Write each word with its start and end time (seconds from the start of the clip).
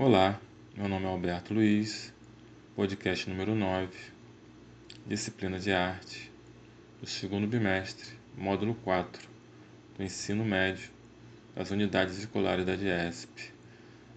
Olá, 0.00 0.40
meu 0.76 0.88
nome 0.88 1.06
é 1.06 1.08
Alberto 1.08 1.52
Luiz, 1.52 2.14
podcast 2.76 3.28
número 3.28 3.52
9, 3.52 3.88
disciplina 5.04 5.58
de 5.58 5.72
arte, 5.72 6.30
do 7.00 7.06
segundo 7.08 7.48
bimestre, 7.48 8.10
módulo 8.36 8.76
4, 8.76 9.28
do 9.96 10.04
ensino 10.04 10.44
médio 10.44 10.88
das 11.52 11.72
unidades 11.72 12.16
escolares 12.16 12.64
da 12.64 12.76
DIESP. 12.76 13.52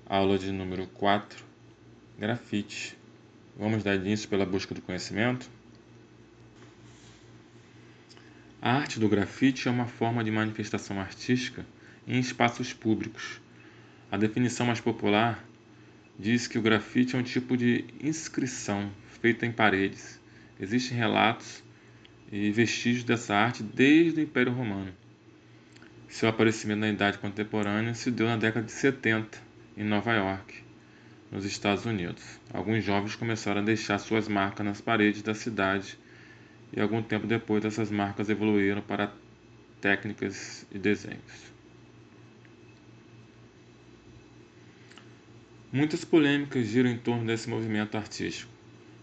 Aula 0.05 0.37
de 0.37 0.51
número 0.51 0.85
4, 0.85 1.43
grafite. 2.19 2.95
Vamos 3.57 3.83
dar 3.83 3.95
início 3.95 4.29
pela 4.29 4.45
busca 4.45 4.75
do 4.75 4.83
conhecimento? 4.83 5.49
A 8.61 8.71
arte 8.73 8.99
do 8.99 9.09
grafite 9.09 9.67
é 9.67 9.71
uma 9.71 9.87
forma 9.87 10.23
de 10.23 10.29
manifestação 10.29 10.99
artística 10.99 11.65
em 12.07 12.19
espaços 12.19 12.71
públicos. 12.71 13.41
A 14.11 14.17
definição 14.17 14.67
mais 14.67 14.79
popular 14.79 15.43
diz 16.21 16.45
que 16.45 16.59
o 16.59 16.61
grafite 16.61 17.15
é 17.15 17.19
um 17.19 17.23
tipo 17.23 17.57
de 17.57 17.83
inscrição 17.99 18.91
feita 19.19 19.43
em 19.43 19.51
paredes. 19.51 20.19
Existem 20.59 20.95
relatos 20.95 21.63
e 22.31 22.51
vestígios 22.51 23.03
dessa 23.03 23.33
arte 23.33 23.63
desde 23.63 24.19
o 24.19 24.23
Império 24.23 24.53
Romano. 24.53 24.93
Seu 26.07 26.29
aparecimento 26.29 26.81
na 26.81 26.89
Idade 26.89 27.17
Contemporânea 27.17 27.95
se 27.95 28.11
deu 28.11 28.27
na 28.27 28.37
década 28.37 28.67
de 28.67 28.71
70, 28.71 29.39
em 29.75 29.83
Nova 29.83 30.13
York, 30.13 30.61
nos 31.31 31.43
Estados 31.43 31.87
Unidos. 31.87 32.23
Alguns 32.53 32.83
jovens 32.83 33.15
começaram 33.15 33.61
a 33.61 33.63
deixar 33.63 33.97
suas 33.97 34.27
marcas 34.27 34.63
nas 34.63 34.79
paredes 34.79 35.23
da 35.23 35.33
cidade 35.33 35.97
e 36.71 36.79
algum 36.79 37.01
tempo 37.01 37.25
depois 37.25 37.65
essas 37.65 37.89
marcas 37.89 38.29
evoluíram 38.29 38.83
para 38.83 39.11
técnicas 39.81 40.67
e 40.71 40.77
desenhos. 40.77 41.51
Muitas 45.71 46.03
polêmicas 46.03 46.67
giram 46.67 46.89
em 46.89 46.97
torno 46.97 47.25
desse 47.25 47.49
movimento 47.49 47.95
artístico, 47.95 48.51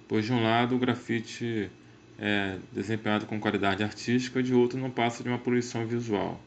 pois 0.07 0.25
de 0.27 0.33
um 0.33 0.43
lado 0.43 0.77
o 0.77 0.79
grafite 0.79 1.71
é 2.19 2.59
desempenhado 2.73 3.27
com 3.27 3.41
qualidade 3.41 3.83
artística, 3.83 4.43
de 4.43 4.53
outro 4.53 4.79
não 4.79 4.91
passa 4.91 5.23
de 5.23 5.29
uma 5.29 5.39
poluição 5.39 5.87
visual 5.87 6.41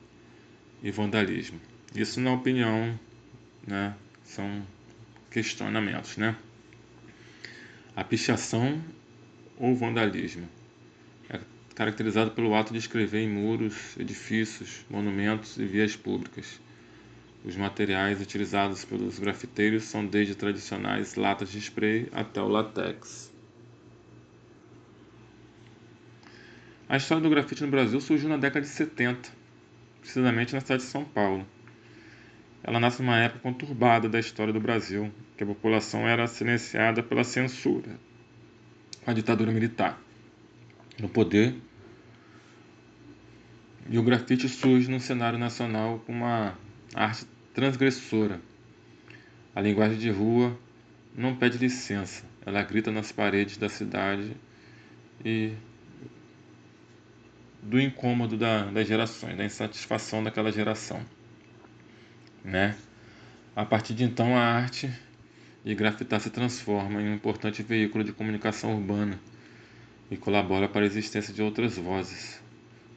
e 0.83 0.91
vandalismo. 0.91 1.59
Isso 1.95 2.19
na 2.19 2.33
opinião, 2.33 2.99
né, 3.65 3.95
são 4.23 4.65
questionamentos, 5.31 6.17
né? 6.17 6.35
A 7.95 8.03
pichação 8.03 8.81
ou 9.57 9.75
vandalismo 9.75 10.47
caracterizado 11.75 12.31
pelo 12.31 12.53
ato 12.53 12.73
de 12.73 12.79
escrever 12.79 13.21
em 13.21 13.29
muros, 13.29 13.97
edifícios, 13.97 14.85
monumentos 14.89 15.57
e 15.57 15.65
vias 15.65 15.95
públicas. 15.95 16.59
Os 17.43 17.55
materiais 17.55 18.21
utilizados 18.21 18.85
pelos 18.85 19.17
grafiteiros 19.17 19.85
são 19.85 20.05
desde 20.05 20.35
tradicionais 20.35 21.15
latas 21.15 21.49
de 21.49 21.57
spray 21.57 22.07
até 22.11 22.39
o 22.39 22.47
látex. 22.47 23.31
A 26.87 26.97
história 26.97 27.23
do 27.23 27.29
grafite 27.29 27.63
no 27.63 27.71
Brasil 27.71 27.99
surgiu 27.99 28.29
na 28.29 28.37
década 28.37 28.61
de 28.61 28.67
70, 28.67 29.29
precisamente 30.01 30.53
na 30.53 30.59
cidade 30.59 30.83
de 30.83 30.89
São 30.89 31.03
Paulo. 31.03 31.47
Ela 32.63 32.79
nasce 32.79 33.01
numa 33.01 33.17
época 33.17 33.39
conturbada 33.39 34.07
da 34.07 34.19
história 34.19 34.53
do 34.53 34.59
Brasil, 34.59 35.11
que 35.35 35.43
a 35.43 35.47
população 35.47 36.07
era 36.07 36.27
silenciada 36.27 37.01
pela 37.01 37.23
censura, 37.23 37.99
a 39.07 39.13
ditadura 39.13 39.51
militar 39.51 39.99
no 40.99 41.09
poder. 41.09 41.55
E 43.89 43.97
o 43.97 44.03
grafite 44.03 44.47
surge 44.47 44.91
no 44.91 44.99
cenário 44.99 45.39
nacional 45.39 45.99
com 46.05 46.11
uma 46.11 46.55
arte 46.93 47.25
transgressora. 47.53 48.41
A 49.53 49.61
linguagem 49.61 49.97
de 49.97 50.09
rua 50.09 50.57
não 51.15 51.35
pede 51.35 51.57
licença, 51.57 52.23
ela 52.45 52.63
grita 52.63 52.91
nas 52.91 53.11
paredes 53.11 53.57
da 53.57 53.67
cidade 53.67 54.35
e 55.23 55.53
do 57.61 57.79
incômodo 57.79 58.37
da, 58.37 58.65
das 58.65 58.87
gerações, 58.87 59.37
da 59.37 59.45
insatisfação 59.45 60.23
daquela 60.23 60.51
geração. 60.51 61.05
Né? 62.43 62.75
A 63.55 63.65
partir 63.65 63.93
de 63.93 64.03
então, 64.03 64.35
a 64.35 64.41
arte 64.41 64.89
de 65.63 65.75
grafitar 65.75 66.19
se 66.19 66.29
transforma 66.29 67.01
em 67.01 67.09
um 67.09 67.13
importante 67.13 67.61
veículo 67.61 68.03
de 68.03 68.13
comunicação 68.13 68.75
urbana 68.75 69.19
e 70.09 70.17
colabora 70.17 70.67
para 70.67 70.81
a 70.81 70.85
existência 70.85 71.33
de 71.33 71.41
outras 71.41 71.77
vozes, 71.77 72.41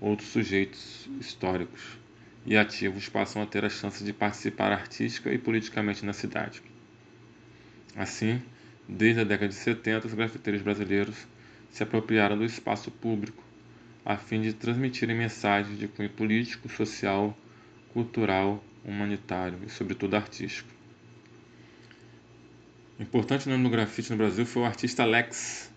outros 0.00 0.28
sujeitos 0.30 1.08
históricos 1.20 2.03
e 2.46 2.56
ativos 2.56 3.08
passam 3.08 3.42
a 3.42 3.46
ter 3.46 3.64
a 3.64 3.68
chance 3.68 4.04
de 4.04 4.12
participar 4.12 4.72
artística 4.72 5.32
e 5.32 5.38
politicamente 5.38 6.04
na 6.04 6.12
cidade. 6.12 6.62
Assim, 7.96 8.42
desde 8.88 9.20
a 9.20 9.24
década 9.24 9.48
de 9.48 9.54
70, 9.54 10.06
os 10.06 10.14
grafiteiros 10.14 10.62
brasileiros 10.62 11.26
se 11.70 11.82
apropriaram 11.82 12.36
do 12.36 12.44
espaço 12.44 12.90
público 12.90 13.42
a 14.04 14.16
fim 14.16 14.42
de 14.42 14.52
transmitirem 14.52 15.16
mensagens 15.16 15.78
de 15.78 15.88
cunho 15.88 16.10
político, 16.10 16.68
social, 16.68 17.36
cultural, 17.92 18.62
humanitário 18.84 19.58
e, 19.66 19.70
sobretudo, 19.70 20.14
artístico. 20.14 20.68
Importante 23.00 23.48
nome 23.48 23.64
do 23.64 23.70
grafite 23.70 24.10
no 24.10 24.16
Brasil 24.18 24.44
foi 24.44 24.62
o 24.62 24.66
artista 24.66 25.04
Lex, 25.04 25.72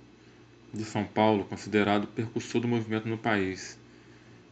de 0.73 0.84
São 0.84 1.05
Paulo, 1.05 1.45
considerado 1.45 2.05
percussor 2.07 2.59
do 2.61 2.67
movimento 2.67 3.07
no 3.07 3.17
país. 3.17 3.79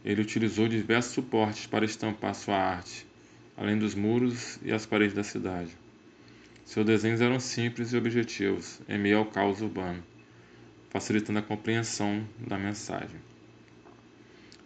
Ele 0.06 0.22
utilizou 0.22 0.68
diversos 0.68 1.14
suportes 1.14 1.66
para 1.66 1.84
estampar 1.84 2.32
sua 2.32 2.56
arte, 2.56 3.04
além 3.56 3.76
dos 3.76 3.92
muros 3.92 4.56
e 4.62 4.70
as 4.72 4.86
paredes 4.86 5.16
da 5.16 5.24
cidade. 5.24 5.76
Seus 6.64 6.86
desenhos 6.86 7.20
eram 7.20 7.40
simples 7.40 7.92
e 7.92 7.96
objetivos, 7.96 8.80
em 8.88 8.98
meio 9.00 9.18
ao 9.18 9.26
caos 9.26 9.60
urbano, 9.60 10.00
facilitando 10.90 11.40
a 11.40 11.42
compreensão 11.42 12.24
da 12.38 12.56
mensagem. 12.56 13.20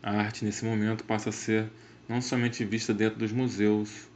A 0.03 0.11
arte, 0.11 0.45
nesse 0.45 0.63
momento, 0.63 1.05
passa 1.05 1.31
a 1.31 1.33
ser 1.33 1.71
não 2.07 2.21
somente 2.21 2.63
vista 2.63 2.93
dentro 2.93 3.19
dos 3.19 3.33
museus 3.33 4.11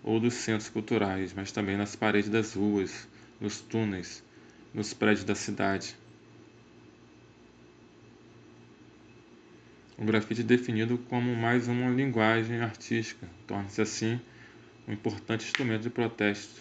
ou 0.00 0.20
dos 0.20 0.34
centros 0.34 0.68
culturais, 0.68 1.32
mas 1.34 1.50
também 1.50 1.76
nas 1.76 1.96
paredes 1.96 2.30
das 2.30 2.54
ruas, 2.54 3.08
nos 3.40 3.60
túneis, 3.60 4.22
nos 4.72 4.94
prédios 4.94 5.24
da 5.24 5.34
cidade 5.34 5.96
O 10.02 10.04
grafite 10.04 10.40
é 10.40 10.44
definido 10.44 10.98
como 11.08 11.32
mais 11.36 11.68
uma 11.68 11.88
linguagem 11.88 12.58
artística, 12.58 13.24
torna-se 13.46 13.80
assim 13.80 14.20
um 14.88 14.92
importante 14.92 15.44
instrumento 15.44 15.82
de 15.82 15.90
protesto 15.90 16.60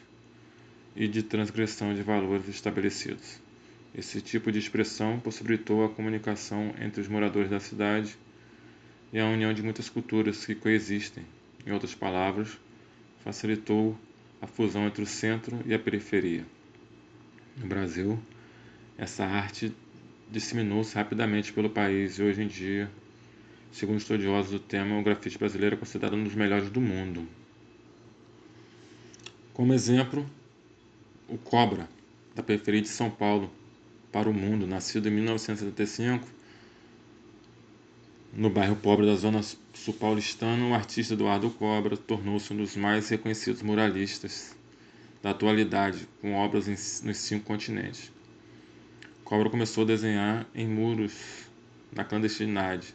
e 0.95 1.07
de 1.07 1.23
transgressão 1.23 1.91
de 1.91 2.03
valores 2.03 2.47
estabelecidos. 2.47 3.41
Esse 3.95 4.21
tipo 4.21 4.51
de 4.51 4.59
expressão 4.59 5.19
possibilitou 5.19 5.83
a 5.83 5.89
comunicação 5.89 6.75
entre 6.79 7.01
os 7.01 7.07
moradores 7.07 7.49
da 7.49 7.59
cidade 7.59 8.15
e 9.11 9.19
a 9.19 9.25
união 9.25 9.51
de 9.51 9.63
muitas 9.63 9.89
culturas 9.89 10.45
que 10.45 10.53
coexistem. 10.53 11.25
Em 11.65 11.71
outras 11.71 11.95
palavras, 11.95 12.59
facilitou 13.23 13.97
a 14.39 14.45
fusão 14.45 14.85
entre 14.85 15.01
o 15.01 15.07
centro 15.07 15.59
e 15.65 15.73
a 15.73 15.79
periferia. 15.79 16.45
No 17.57 17.65
Brasil, 17.65 18.19
essa 18.99 19.25
arte 19.25 19.73
disseminou-se 20.29 20.93
rapidamente 20.93 21.51
pelo 21.51 21.71
país 21.71 22.19
e 22.19 22.21
hoje 22.21 22.43
em 22.43 22.47
dia 22.47 22.87
Segundo 23.71 23.99
estudiosos 23.99 24.51
do 24.51 24.59
tema, 24.59 24.99
o 24.99 25.03
grafite 25.03 25.37
brasileiro 25.37 25.75
é 25.75 25.79
considerado 25.79 26.15
um 26.15 26.23
dos 26.23 26.35
melhores 26.35 26.69
do 26.69 26.81
mundo. 26.81 27.25
Como 29.53 29.73
exemplo, 29.73 30.29
o 31.27 31.37
Cobra, 31.37 31.87
da 32.35 32.43
periferia 32.43 32.81
de 32.81 32.89
São 32.89 33.09
Paulo 33.09 33.49
para 34.11 34.29
o 34.29 34.33
mundo, 34.33 34.67
nascido 34.67 35.07
em 35.07 35.11
1975, 35.11 36.27
no 38.33 38.49
bairro 38.49 38.75
pobre 38.75 39.05
da 39.05 39.15
zona 39.15 39.41
sul 39.41 39.93
paulistana, 39.93 40.65
o 40.65 40.73
artista 40.73 41.13
Eduardo 41.13 41.49
Cobra 41.49 41.95
tornou-se 41.95 42.51
um 42.53 42.57
dos 42.57 42.75
mais 42.75 43.09
reconhecidos 43.09 43.61
muralistas 43.61 44.55
da 45.21 45.31
atualidade, 45.31 46.07
com 46.21 46.33
obras 46.35 46.67
nos 47.03 47.17
cinco 47.17 47.45
continentes. 47.45 48.11
Cobra 49.23 49.49
começou 49.49 49.83
a 49.83 49.87
desenhar 49.87 50.45
em 50.53 50.67
muros 50.67 51.13
na 51.91 52.03
clandestinidade, 52.03 52.93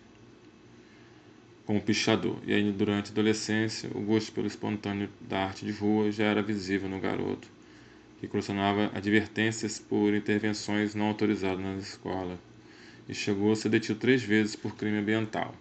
como 1.66 1.82
pichador, 1.82 2.38
e 2.46 2.54
aí 2.54 2.70
durante 2.70 3.08
a 3.08 3.12
adolescência 3.12 3.90
o 3.92 4.00
gosto 4.00 4.30
pelo 4.32 4.46
espontâneo 4.46 5.10
da 5.20 5.40
arte 5.40 5.66
de 5.66 5.72
rua 5.72 6.12
já 6.12 6.24
era 6.24 6.40
visível 6.40 6.88
no 6.88 7.00
garoto, 7.00 7.48
que 8.20 8.28
colecionava 8.28 8.90
advertências 8.94 9.80
por 9.80 10.14
intervenções 10.14 10.94
não 10.94 11.08
autorizadas 11.08 11.58
na 11.58 11.74
escola, 11.74 12.38
e 13.08 13.14
chegou 13.14 13.50
a 13.50 13.56
ser 13.56 13.68
detido 13.68 13.98
três 13.98 14.22
vezes 14.22 14.54
por 14.54 14.76
crime 14.76 14.98
ambiental, 14.98 15.52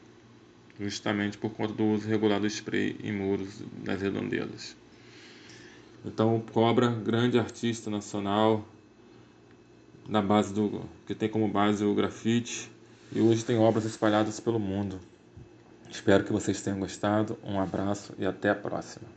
justamente 0.80 1.40
por 1.40 1.50
conta 1.50 1.74
do 1.74 1.84
uso 1.84 2.08
regular 2.08 2.40
do 2.40 2.48
spray 2.48 2.96
em 3.04 3.12
muros 3.12 3.64
das 3.84 4.00
redondezas. 4.00 4.78
Então 6.06 6.40
Cobra, 6.54 6.92
grande 6.92 7.40
artista 7.40 7.90
nacional, 7.90 8.64
na 10.08 10.22
base 10.22 10.54
do 10.54 10.88
que 11.08 11.16
tem 11.16 11.28
como 11.28 11.48
base 11.48 11.84
o 11.84 11.96
grafite, 11.96 12.70
e 13.12 13.20
hoje 13.20 13.44
tem 13.44 13.58
obras 13.58 13.86
espalhadas 13.86 14.40
pelo 14.40 14.60
mundo. 14.60 15.00
Espero 15.96 16.26
que 16.26 16.34
vocês 16.34 16.62
tenham 16.62 16.78
gostado. 16.78 17.38
Um 17.42 17.58
abraço 17.58 18.14
e 18.20 18.26
até 18.26 18.50
a 18.50 18.56
próxima. 18.56 19.08